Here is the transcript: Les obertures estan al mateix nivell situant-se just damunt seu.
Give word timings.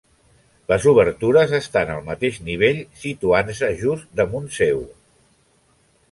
Les 0.71 0.85
obertures 0.91 1.51
estan 1.57 1.91
al 1.95 1.99
mateix 2.07 2.39
nivell 2.47 2.79
situant-se 3.01 3.69
just 3.83 4.09
damunt 4.21 4.49
seu. 4.57 4.81